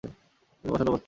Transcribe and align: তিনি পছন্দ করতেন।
তিনি 0.03 0.73
পছন্দ 0.73 0.89
করতেন। 0.89 0.99